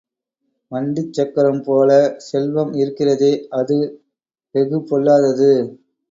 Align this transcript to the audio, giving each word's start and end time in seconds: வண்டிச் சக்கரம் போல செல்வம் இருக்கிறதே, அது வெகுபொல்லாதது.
வண்டிச் 0.71 1.13
சக்கரம் 1.13 1.59
போல 1.63 1.89
செல்வம் 2.27 2.71
இருக்கிறதே, 2.73 3.29
அது 3.51 3.77
வெகுபொல்லாதது. 4.55 5.51